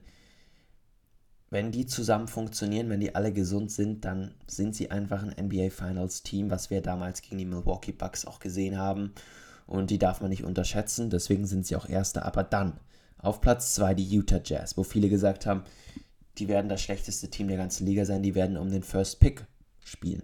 wenn 1.50 1.70
die 1.70 1.87
zusammen 1.87 2.26
funktionieren, 2.26 2.90
wenn 2.90 3.00
die 3.00 3.14
alle 3.14 3.32
gesund 3.32 3.70
sind, 3.70 4.04
dann 4.04 4.34
sind 4.49 4.75
sie 4.75 4.90
einfach 4.90 5.23
ein 5.23 5.46
NBA 5.46 5.70
Finals 5.70 6.23
Team, 6.25 6.50
was 6.50 6.68
wir 6.68 6.80
damals 6.80 7.23
gegen 7.23 7.38
die 7.38 7.44
Milwaukee 7.44 7.92
Bucks 7.92 8.25
auch 8.25 8.40
gesehen 8.40 8.76
haben. 8.76 9.12
Und 9.66 9.90
die 9.90 9.99
darf 9.99 10.20
man 10.20 10.30
nicht 10.30 10.44
unterschätzen, 10.44 11.11
deswegen 11.11 11.46
sind 11.46 11.64
sie 11.64 11.76
auch 11.76 11.88
Erster. 11.88 12.25
Aber 12.25 12.42
dann 12.42 12.80
auf 13.18 13.40
Platz 13.40 13.75
2 13.75 13.94
die 13.94 14.04
Utah 14.04 14.40
Jazz, 14.44 14.76
wo 14.76 14.82
viele 14.82 15.08
gesagt 15.08 15.46
haben, 15.46 15.62
die 16.38 16.49
werden 16.49 16.68
das 16.68 16.82
schlechteste 16.82 17.30
Team 17.30 17.49
der 17.49 17.56
ganzen 17.56 17.87
Liga 17.87 18.04
sein, 18.04 18.23
die 18.23 18.34
werden 18.34 18.56
um 18.56 18.70
den 18.70 18.82
First 18.82 19.20
Pick 19.20 19.46
spielen. 19.84 20.23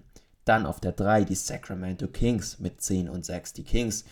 Dann 0.50 0.66
auf 0.66 0.80
der 0.80 0.90
3 0.90 1.23
die 1.23 1.37
Sacramento 1.37 2.09
Kings 2.09 2.59
mit 2.59 2.80
10 2.83 3.09
und 3.09 3.25
6. 3.25 3.52
Die 3.52 3.62
Kings, 3.62 4.04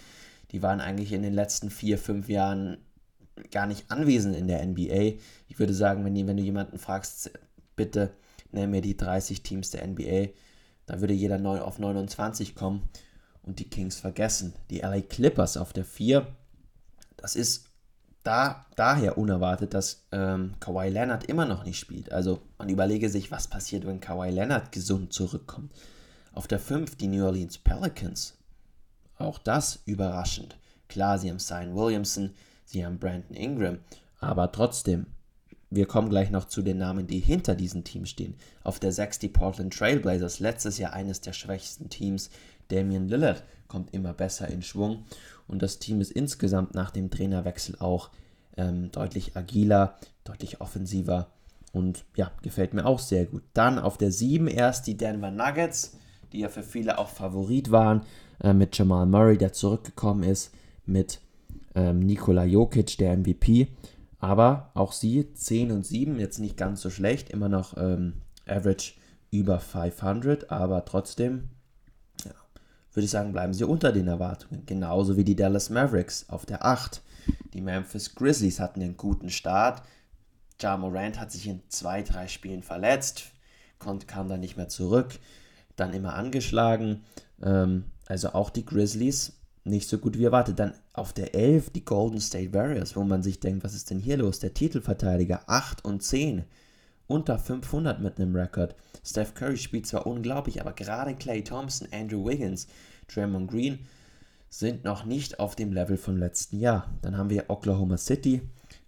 die 0.53 0.63
waren 0.63 0.81
eigentlich 0.81 1.13
in 1.13 1.23
den 1.23 1.35
letzten 1.35 1.69
4, 1.69 1.99
5 1.99 2.29
Jahren 2.29 2.79
gar 3.51 3.67
nicht 3.67 3.91
anwesend 3.91 4.37
in 4.37 4.47
der 4.47 4.65
NBA. 4.65 5.19
Ich 5.49 5.59
würde 5.59 5.75
sagen, 5.75 6.05
wenn, 6.05 6.15
wenn 6.29 6.37
du 6.37 6.43
jemanden 6.45 6.79
fragst, 6.79 7.33
bitte 7.75 8.13
nenn 8.53 8.71
mir 8.71 8.83
die 8.83 8.97
30 8.97 9.43
Teams 9.43 9.71
der 9.71 9.85
NBA, 9.85 10.29
da 10.87 11.01
würde 11.01 11.13
jeder 11.13 11.39
neu 11.39 11.61
auf 11.61 11.81
29 11.81 12.55
kommen 12.55 12.89
und 13.43 13.59
die 13.59 13.69
Kings 13.69 13.99
vergessen. 13.99 14.55
Die 14.71 14.79
LA 14.79 15.01
Clippers 15.01 15.57
auf 15.57 15.73
der 15.73 15.85
4, 15.85 16.25
das 17.17 17.35
ist 17.35 17.65
da, 18.23 18.65
daher 18.77 19.19
unerwartet, 19.19 19.75
dass 19.75 20.07
ähm, 20.13 20.55
Kawhi 20.61 20.89
Leonard 20.89 21.25
immer 21.25 21.47
noch 21.47 21.65
nicht 21.65 21.81
spielt. 21.81 22.13
Also 22.13 22.43
man 22.59 22.69
überlege 22.69 23.09
sich, 23.09 23.33
was 23.33 23.49
passiert, 23.49 23.85
wenn 23.89 23.99
Kawhi 23.99 24.31
Leonard 24.31 24.71
gesund 24.71 25.13
zurückkommt. 25.13 25.73
Auf 26.39 26.47
der 26.47 26.61
5 26.61 26.95
die 26.95 27.09
New 27.09 27.25
Orleans 27.27 27.59
Pelicans. 27.59 28.37
Auch 29.17 29.41
das 29.41 29.81
überraschend. 29.87 30.57
Klar, 30.87 31.19
sie 31.19 31.31
haben 31.31 31.41
Zion 31.41 31.75
Williamson, 31.75 32.31
sie 32.65 32.87
haben 32.87 33.01
Brandon 33.01 33.37
Ingram, 33.37 33.81
aber 34.21 34.53
trotzdem, 34.53 35.07
wir 35.69 35.87
kommen 35.87 36.11
gleich 36.11 36.31
noch 36.31 36.45
zu 36.45 36.63
den 36.63 36.79
Namen, 36.79 37.09
die 37.09 37.19
hinter 37.19 37.57
diesen 37.57 37.83
Teams 37.83 38.11
stehen. 38.11 38.37
Auf 38.63 38.79
der 38.79 38.93
6 38.93 39.19
die 39.19 39.27
Portland 39.27 39.77
Trailblazers, 39.77 40.39
letztes 40.39 40.79
Jahr 40.79 40.93
eines 40.93 41.21
der 41.21 41.33
schwächsten 41.33 41.89
Teams. 41.89 42.31
Damian 42.69 43.09
Lillard 43.09 43.43
kommt 43.67 43.93
immer 43.93 44.13
besser 44.13 44.47
in 44.47 44.63
Schwung 44.63 45.07
und 45.49 45.61
das 45.61 45.81
Team 45.81 46.01
ist 46.01 46.13
insgesamt 46.13 46.73
nach 46.73 46.93
dem 46.93 47.11
Trainerwechsel 47.11 47.75
auch 47.81 48.11
ähm, 48.57 48.93
deutlich 48.93 49.37
agiler, 49.37 49.97
deutlich 50.23 50.61
offensiver 50.61 51.33
und 51.73 52.05
ja, 52.15 52.31
gefällt 52.43 52.75
mir 52.75 52.87
auch 52.87 53.01
sehr 53.01 53.27
gut. 53.27 53.43
Dann 53.55 53.81
auf 53.81 53.99
der 53.99 54.13
7 54.13 54.47
erst 54.47 54.87
die 54.87 54.97
Denver 54.97 55.33
Nuggets, 55.33 55.99
die 56.33 56.41
ja 56.41 56.49
für 56.49 56.63
viele 56.63 56.99
auch 56.99 57.09
Favorit 57.09 57.71
waren, 57.71 58.03
äh, 58.43 58.53
mit 58.53 58.77
Jamal 58.77 59.07
Murray, 59.07 59.39
der 59.39 59.53
zurückgekommen 59.53 60.23
ist, 60.23 60.53
mit 60.87 61.21
ähm, 61.75 62.01
Nikola 62.01 62.45
Jokic, 62.45 62.99
der 62.99 63.17
MVP. 63.17 63.69
Aber 64.19 64.71
auch 64.75 64.93
sie 64.93 65.33
10 65.33 65.71
und 65.71 65.87
7, 65.87 66.19
jetzt 66.19 66.39
nicht 66.39 66.57
ganz 66.57 66.81
so 66.81 66.91
schlecht, 66.91 67.31
immer 67.31 67.49
noch 67.49 67.77
ähm, 67.77 68.15
Average 68.47 68.95
über 69.31 69.61
500, 69.61 70.51
aber 70.51 70.85
trotzdem 70.85 71.51
würde 72.99 73.05
ich 73.05 73.13
sagen, 73.13 73.33
bleiben 73.33 73.55
sie 73.55 73.63
unter 73.63 73.93
den 73.93 74.09
Erwartungen. 74.09 74.67
Genauso 74.67 75.17
wie 75.17 75.23
die 75.23 75.37
Dallas 75.37 75.71
Mavericks 75.71 76.29
auf 76.29 76.47
der 76.47 76.65
8. 76.65 77.01
Die 77.53 77.61
Memphis 77.61 78.17
Grizzlies 78.17 78.59
hatten 78.59 78.83
einen 78.83 78.97
guten 78.97 79.31
Start. 79.31 79.83
Ja 80.61 80.77
Morant 80.77 81.21
hat 81.21 81.31
sich 81.31 81.47
in 81.47 81.63
zwei, 81.69 82.03
drei 82.03 82.27
Spielen 82.27 82.65
verletzt, 82.65 83.31
konnte, 83.79 84.07
kam 84.07 84.29
dann 84.29 84.41
nicht 84.41 84.57
mehr 84.57 84.69
zurück, 84.69 85.21
dann 85.81 85.93
immer 85.93 86.15
angeschlagen. 86.15 87.03
Ähm, 87.43 87.85
also 88.07 88.31
auch 88.31 88.51
die 88.51 88.65
Grizzlies 88.65 89.35
nicht 89.65 89.89
so 89.89 89.99
gut 89.99 90.19
wie 90.19 90.25
erwartet. 90.25 90.59
Dann 90.59 90.75
auf 90.93 91.13
der 91.13 91.35
11 91.35 91.71
die 91.71 91.85
Golden 91.85 92.21
State 92.21 92.53
Warriors, 92.53 92.97
wo 92.97 93.05
man 93.05 93.23
sich 93.23 93.41
denkt, 93.41 93.65
was 93.65 93.75
ist 93.75 93.91
denn 93.91 93.99
hier 93.99 94.17
los? 94.17 94.39
Der 94.39 94.55
Titelverteidiger 94.55 95.43
8 95.47 95.85
und 95.85 96.03
10 96.03 96.45
unter 97.07 97.39
500 97.39 98.01
mit 98.01 98.19
einem 98.19 98.37
Rekord. 98.37 98.75
Steph 99.05 99.35
Curry 99.35 99.57
spielt 99.57 99.87
zwar 99.87 100.07
unglaublich, 100.07 100.61
aber 100.61 100.73
gerade 100.73 101.15
Clay 101.15 101.43
Thompson, 101.43 101.89
Andrew 101.91 102.27
Wiggins, 102.27 102.69
Draymond 103.13 103.51
Green 103.51 103.87
sind 104.51 104.85
noch 104.85 105.05
nicht 105.05 105.41
auf 105.41 105.57
dem 105.57 105.73
Level 105.73 105.97
vom 105.97 106.17
letzten 106.17 106.59
Jahr. 106.61 106.91
Dann 107.03 107.17
haben 107.17 107.31
wir 107.31 107.49
Oklahoma 107.49 107.97
City 107.97 108.43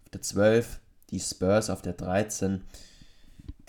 auf 0.05 0.11
der 0.11 0.23
12, 0.23 0.81
die 1.11 1.21
Spurs 1.21 1.71
auf 1.71 1.83
der 1.83 1.95
13, 1.95 2.63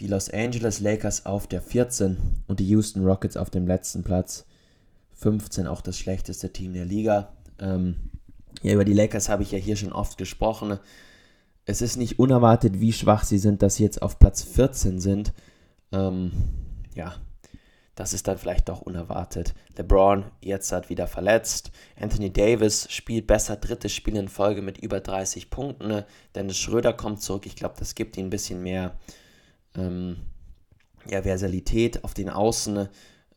die 0.01 0.07
Los 0.07 0.29
Angeles 0.29 0.79
Lakers 0.79 1.25
auf 1.25 1.47
der 1.47 1.61
14 1.61 2.17
und 2.47 2.59
die 2.59 2.67
Houston 2.67 3.05
Rockets 3.05 3.37
auf 3.37 3.49
dem 3.49 3.67
letzten 3.67 4.03
Platz. 4.03 4.45
15 5.13 5.67
auch 5.67 5.81
das 5.81 5.97
schlechteste 5.97 6.51
Team 6.51 6.73
der 6.73 6.85
Liga. 6.85 7.33
Ähm, 7.59 7.95
ja, 8.63 8.73
über 8.73 8.85
die 8.85 8.93
Lakers 8.93 9.29
habe 9.29 9.43
ich 9.43 9.51
ja 9.51 9.59
hier 9.59 9.75
schon 9.75 9.93
oft 9.93 10.17
gesprochen 10.17 10.79
es 11.65 11.81
ist 11.81 11.97
nicht 11.97 12.19
unerwartet, 12.19 12.79
wie 12.79 12.93
schwach 12.93 13.23
sie 13.23 13.37
sind, 13.37 13.61
dass 13.61 13.75
sie 13.75 13.83
jetzt 13.83 14.01
auf 14.01 14.19
Platz 14.19 14.43
14 14.43 14.99
sind. 14.99 15.33
Ähm, 15.91 16.31
ja, 16.95 17.15
das 17.95 18.13
ist 18.13 18.27
dann 18.27 18.37
vielleicht 18.37 18.69
doch 18.69 18.81
unerwartet. 18.81 19.53
LeBron 19.77 20.25
jetzt 20.41 20.71
hat 20.71 20.89
wieder 20.89 21.07
verletzt. 21.07 21.71
Anthony 21.99 22.31
Davis 22.31 22.87
spielt 22.89 23.27
besser, 23.27 23.57
drittes 23.57 23.93
Spiel 23.93 24.15
in 24.15 24.27
Folge 24.27 24.61
mit 24.61 24.79
über 24.79 24.99
30 24.99 25.49
Punkten. 25.49 26.03
Dennis 26.35 26.57
Schröder 26.57 26.93
kommt 26.93 27.21
zurück. 27.21 27.45
Ich 27.45 27.55
glaube, 27.55 27.75
das 27.77 27.95
gibt 27.95 28.17
ihm 28.17 28.27
ein 28.27 28.31
bisschen 28.31 28.63
mehr 28.63 28.97
ähm, 29.75 30.17
ja, 31.07 31.21
Versalität 31.21 32.03
auf 32.03 32.13
den 32.13 32.29
Außen. 32.29 32.87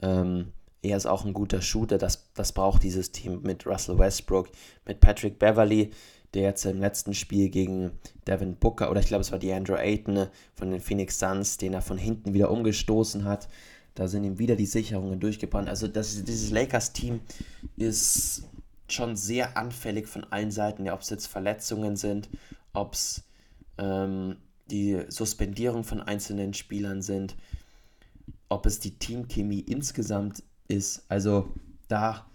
Ähm, 0.02 0.52
er 0.82 0.96
ist 0.96 1.06
auch 1.06 1.24
ein 1.24 1.32
guter 1.32 1.62
Shooter. 1.62 1.98
Das, 1.98 2.30
das 2.34 2.52
braucht 2.52 2.82
dieses 2.82 3.12
Team 3.12 3.40
mit 3.42 3.66
Russell 3.66 3.98
Westbrook, 3.98 4.48
mit 4.86 5.00
Patrick 5.00 5.38
Beverly 5.38 5.90
der 6.34 6.42
jetzt 6.42 6.64
im 6.64 6.80
letzten 6.80 7.14
Spiel 7.14 7.48
gegen 7.48 7.92
Devin 8.26 8.56
Booker, 8.56 8.90
oder 8.90 9.00
ich 9.00 9.06
glaube, 9.06 9.22
es 9.22 9.32
war 9.32 9.38
DeAndre 9.38 9.80
Ayton 9.80 10.26
von 10.54 10.70
den 10.70 10.80
Phoenix 10.80 11.18
Suns, 11.18 11.56
den 11.56 11.72
er 11.72 11.82
von 11.82 11.96
hinten 11.96 12.34
wieder 12.34 12.50
umgestoßen 12.50 13.24
hat. 13.24 13.48
Da 13.94 14.08
sind 14.08 14.24
ihm 14.24 14.38
wieder 14.38 14.56
die 14.56 14.66
Sicherungen 14.66 15.20
durchgebrannt. 15.20 15.68
Also 15.68 15.86
das, 15.86 16.24
dieses 16.24 16.50
Lakers-Team 16.50 17.20
ist 17.76 18.42
schon 18.88 19.16
sehr 19.16 19.56
anfällig 19.56 20.08
von 20.08 20.24
allen 20.24 20.50
Seiten, 20.50 20.84
ja, 20.84 20.94
ob 20.94 21.00
es 21.00 21.10
jetzt 21.10 21.26
Verletzungen 21.26 21.96
sind, 21.96 22.28
ob 22.72 22.94
es 22.94 23.22
ähm, 23.78 24.36
die 24.70 25.02
Suspendierung 25.08 25.84
von 25.84 26.00
einzelnen 26.00 26.54
Spielern 26.54 27.02
sind, 27.02 27.36
ob 28.48 28.66
es 28.66 28.80
die 28.80 28.98
Teamchemie 28.98 29.60
insgesamt 29.60 30.42
ist. 30.68 31.04
Also 31.08 31.48
da 31.88 32.26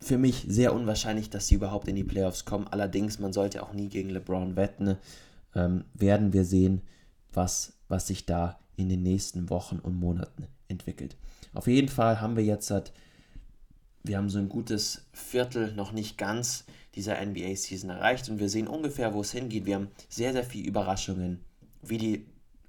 für 0.00 0.18
mich 0.18 0.44
sehr 0.48 0.74
unwahrscheinlich, 0.74 1.30
dass 1.30 1.46
sie 1.46 1.54
überhaupt 1.54 1.88
in 1.88 1.96
die 1.96 2.04
Playoffs 2.04 2.44
kommen. 2.44 2.66
Allerdings, 2.68 3.18
man 3.18 3.32
sollte 3.32 3.62
auch 3.62 3.72
nie 3.72 3.88
gegen 3.88 4.10
LeBron 4.10 4.56
wetten. 4.56 4.96
Ähm, 5.54 5.84
werden 5.94 6.32
wir 6.32 6.44
sehen, 6.44 6.82
was, 7.32 7.74
was 7.88 8.06
sich 8.06 8.26
da 8.26 8.58
in 8.76 8.88
den 8.88 9.02
nächsten 9.02 9.48
Wochen 9.50 9.78
und 9.78 9.98
Monaten 9.98 10.46
entwickelt. 10.68 11.16
Auf 11.54 11.66
jeden 11.66 11.88
Fall 11.88 12.20
haben 12.20 12.36
wir 12.36 12.44
jetzt 12.44 12.72
wir 14.04 14.16
haben 14.16 14.30
so 14.30 14.38
ein 14.38 14.48
gutes 14.48 15.06
Viertel 15.12 15.72
noch 15.74 15.92
nicht 15.92 16.18
ganz 16.18 16.64
dieser 16.94 17.24
NBA-Season 17.24 17.90
erreicht 17.90 18.28
und 18.28 18.38
wir 18.38 18.48
sehen 18.48 18.68
ungefähr, 18.68 19.14
wo 19.14 19.20
es 19.20 19.32
hingeht. 19.32 19.66
Wir 19.66 19.76
haben 19.76 19.88
sehr, 20.08 20.32
sehr 20.32 20.44
viele 20.44 20.68
Überraschungen, 20.68 21.40
wie 21.82 21.98
die 21.98 22.26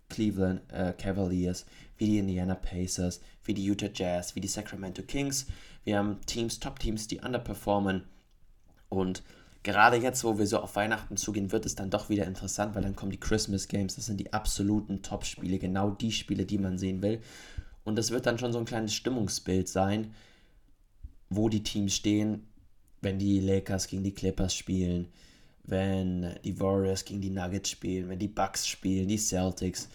Cleveland 0.10 0.62
äh, 0.72 0.94
Cavaliers, 0.94 1.66
wie 1.98 2.06
die 2.06 2.20
Indiana 2.20 2.56
Pacers, 2.56 3.22
wie 3.44 3.54
die 3.54 3.66
Utah 3.66 3.90
Jazz, 3.94 4.36
wie 4.36 4.42
die 4.42 4.48
Sacramento 4.48 5.02
Kings. 5.02 5.48
Wir 5.84 5.98
haben 5.98 6.22
Teams, 6.26 6.60
Top-Teams, 6.60 7.08
die 7.08 7.20
underperformen. 7.20 8.04
Und 8.90 9.24
gerade 9.64 9.98
jetzt, 9.98 10.24
wo 10.24 10.38
wir 10.38 10.48
so 10.48 10.60
auf 10.60 10.76
Weihnachten 10.76 11.18
zugehen, 11.18 11.52
wird 11.52 11.66
es 11.66 11.76
dann 11.76 11.90
doch 11.90 12.10
wieder 12.10 12.26
interessant, 12.26 12.76
weil 12.76 12.84
dann 12.84 12.96
kommen 12.96 13.12
die 13.12 13.20
Christmas 13.20 13.68
Games. 13.68 13.96
Das 13.96 14.06
sind 14.06 14.20
die 14.20 14.32
absoluten 14.32 15.02
Top-Spiele, 15.02 15.60
genau 15.60 15.90
die 15.90 16.12
Spiele, 16.12 16.46
die 16.46 16.58
man 16.58 16.78
sehen 16.78 17.02
will. 17.02 17.20
Und 17.84 17.98
das 17.98 18.12
wird 18.12 18.26
dann 18.26 18.40
schon 18.40 18.54
so 18.54 18.60
ein 18.60 18.66
kleines 18.66 18.94
Stimmungsbild 18.94 19.68
sein, 19.68 20.14
wo 21.30 21.50
die 21.50 21.64
Teams 21.64 21.96
stehen, 21.96 22.48
wenn 23.04 23.20
die 23.20 23.40
Lakers 23.40 23.88
gegen 23.88 24.04
die 24.04 24.14
Clippers 24.14 24.56
spielen, 24.56 25.08
wenn 25.66 26.36
die 26.44 26.60
Warriors 26.60 27.06
gegen 27.06 27.22
die 27.22 27.30
Nuggets 27.30 27.70
spielen, 27.70 28.10
wenn 28.10 28.20
die 28.20 28.28
Bucks 28.28 28.68
spielen, 28.68 29.08
die 29.08 29.18
Celtics. 29.18 29.90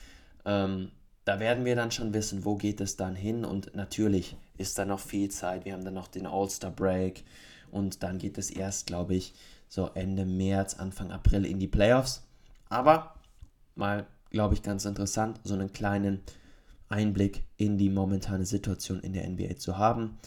Ähm, 0.44 0.90
da 1.24 1.40
werden 1.40 1.64
wir 1.64 1.76
dann 1.76 1.90
schon 1.90 2.14
wissen, 2.14 2.44
wo 2.44 2.56
geht 2.56 2.80
es 2.80 2.96
dann 2.96 3.14
hin. 3.14 3.44
Und 3.44 3.74
natürlich 3.74 4.36
ist 4.56 4.78
da 4.78 4.84
noch 4.84 5.00
viel 5.00 5.30
Zeit. 5.30 5.64
Wir 5.64 5.74
haben 5.74 5.84
dann 5.84 5.94
noch 5.94 6.08
den 6.08 6.26
All-Star-Break. 6.26 7.24
Und 7.70 8.02
dann 8.02 8.18
geht 8.18 8.38
es 8.38 8.50
erst, 8.50 8.86
glaube 8.86 9.14
ich, 9.14 9.34
so 9.68 9.90
Ende 9.94 10.24
März, 10.24 10.74
Anfang 10.74 11.10
April 11.10 11.44
in 11.44 11.58
die 11.58 11.68
Playoffs. 11.68 12.22
Aber 12.70 13.14
mal, 13.74 14.06
glaube 14.30 14.54
ich, 14.54 14.62
ganz 14.62 14.86
interessant, 14.86 15.38
so 15.44 15.52
einen 15.52 15.72
kleinen 15.72 16.20
Einblick 16.88 17.44
in 17.58 17.76
die 17.76 17.90
momentane 17.90 18.46
Situation 18.46 19.00
in 19.00 19.12
der 19.12 19.28
NBA 19.28 19.56
zu 19.56 19.76
haben. 19.76 20.18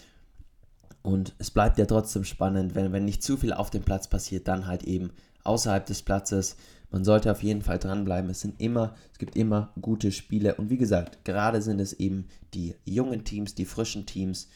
Und 1.04 1.34
es 1.40 1.52
bleibt 1.52 1.78
ja 1.78 1.86
trotzdem 1.86 2.24
spannend, 2.24 2.76
wenn, 2.76 2.92
wenn 2.92 3.06
nicht 3.06 3.24
zu 3.24 3.38
viel 3.38 3.54
auf 3.54 3.70
dem 3.70 3.84
Platz 3.84 4.08
passiert, 4.08 4.48
dann 4.48 4.68
halt 4.68 4.84
eben 4.84 5.12
außerhalb 5.44 5.86
des 5.86 6.04
Platzes. 6.04 6.58
Man 6.92 7.04
sollte 7.04 7.32
auf 7.32 7.42
jeden 7.42 7.62
Fall 7.62 7.80
dranbleiben. 7.80 8.30
Es 8.30 8.42
sind 8.42 8.62
immer, 8.62 8.96
es 9.12 9.18
gibt 9.18 9.36
immer 9.36 9.72
gute 9.82 10.12
Spiele. 10.12 10.56
Und 10.56 10.70
wie 10.70 10.78
gesagt, 10.78 11.26
gerade 11.26 11.62
sind 11.62 11.80
es 11.80 11.94
eben 11.94 12.28
die 12.54 12.76
jungen 12.86 13.24
Teams, 13.24 13.56
die 13.56 13.66
frischen 13.66 14.06
Teams, 14.06 14.50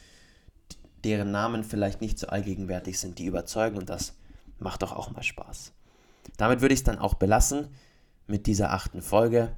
deren 1.03 1.31
Namen 1.31 1.63
vielleicht 1.63 2.01
nicht 2.01 2.19
so 2.19 2.27
allgegenwärtig 2.27 2.99
sind, 2.99 3.17
die 3.19 3.25
überzeugen. 3.25 3.77
Und 3.77 3.89
das 3.89 4.13
macht 4.59 4.83
doch 4.83 4.91
auch 4.91 5.11
mal 5.11 5.23
Spaß. 5.23 5.71
Damit 6.37 6.61
würde 6.61 6.73
ich 6.73 6.81
es 6.81 6.83
dann 6.83 6.99
auch 6.99 7.15
belassen 7.15 7.69
mit 8.27 8.47
dieser 8.47 8.71
achten 8.71 9.01
Folge. 9.01 9.55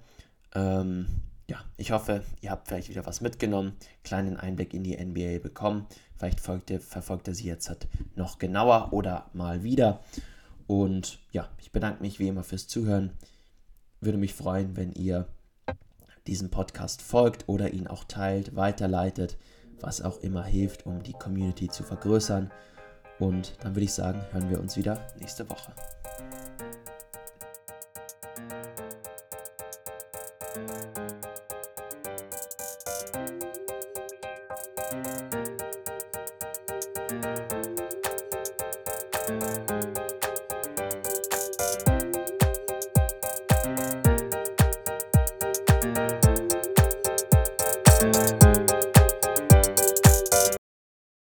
Ähm, 0.53 1.07
ja, 1.49 1.57
ich 1.77 1.91
hoffe, 1.91 2.23
ihr 2.41 2.51
habt 2.51 2.67
vielleicht 2.67 2.89
wieder 2.89 3.05
was 3.05 3.21
mitgenommen, 3.21 3.73
kleinen 4.03 4.37
Einblick 4.37 4.73
in 4.73 4.83
die 4.83 4.97
NBA 4.97 5.39
bekommen. 5.39 5.87
Vielleicht 6.17 6.39
folgt 6.39 6.69
ihr, 6.69 6.79
verfolgt 6.79 7.27
ihr 7.27 7.35
sie 7.35 7.45
jetzt 7.45 7.69
halt 7.69 7.87
noch 8.15 8.39
genauer 8.39 8.89
oder 8.91 9.29
mal 9.33 9.63
wieder. 9.63 10.01
Und 10.65 11.19
ja, 11.31 11.49
ich 11.59 11.71
bedanke 11.71 12.01
mich 12.01 12.19
wie 12.19 12.27
immer 12.27 12.43
fürs 12.43 12.67
Zuhören. 12.67 13.11
Würde 14.01 14.17
mich 14.17 14.33
freuen, 14.33 14.75
wenn 14.75 14.91
ihr 14.93 15.27
diesem 16.27 16.49
Podcast 16.49 17.01
folgt 17.01 17.47
oder 17.47 17.71
ihn 17.71 17.87
auch 17.87 18.03
teilt, 18.03 18.55
weiterleitet, 18.55 19.37
was 19.79 20.01
auch 20.01 20.19
immer 20.19 20.43
hilft, 20.43 20.85
um 20.85 21.01
die 21.03 21.13
Community 21.13 21.69
zu 21.69 21.83
vergrößern. 21.83 22.51
Und 23.19 23.55
dann 23.61 23.75
würde 23.75 23.85
ich 23.85 23.93
sagen, 23.93 24.21
hören 24.31 24.49
wir 24.49 24.59
uns 24.59 24.77
wieder 24.77 25.07
nächste 25.19 25.49
Woche. 25.49 25.73